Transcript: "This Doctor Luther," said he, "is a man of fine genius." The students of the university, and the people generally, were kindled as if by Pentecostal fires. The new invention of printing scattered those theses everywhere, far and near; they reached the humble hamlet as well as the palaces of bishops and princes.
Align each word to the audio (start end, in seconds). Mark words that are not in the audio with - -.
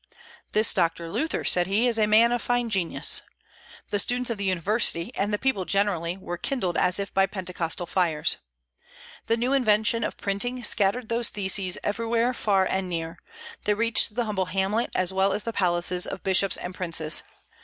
"This 0.53 0.73
Doctor 0.73 1.11
Luther," 1.11 1.43
said 1.43 1.67
he, 1.67 1.87
"is 1.87 1.99
a 1.99 2.07
man 2.07 2.31
of 2.31 2.41
fine 2.41 2.71
genius." 2.71 3.21
The 3.91 3.99
students 3.99 4.31
of 4.31 4.39
the 4.39 4.43
university, 4.45 5.13
and 5.13 5.31
the 5.31 5.37
people 5.37 5.63
generally, 5.63 6.17
were 6.17 6.39
kindled 6.39 6.75
as 6.75 6.97
if 6.99 7.13
by 7.13 7.27
Pentecostal 7.27 7.85
fires. 7.85 8.37
The 9.27 9.37
new 9.37 9.53
invention 9.53 10.03
of 10.03 10.17
printing 10.17 10.63
scattered 10.63 11.09
those 11.09 11.29
theses 11.29 11.77
everywhere, 11.83 12.33
far 12.33 12.65
and 12.65 12.89
near; 12.89 13.19
they 13.65 13.75
reached 13.75 14.15
the 14.15 14.25
humble 14.25 14.45
hamlet 14.45 14.89
as 14.95 15.13
well 15.13 15.33
as 15.33 15.43
the 15.43 15.53
palaces 15.53 16.07
of 16.07 16.23
bishops 16.23 16.57
and 16.57 16.73
princes. 16.73 17.21